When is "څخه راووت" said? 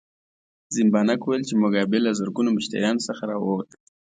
3.07-3.69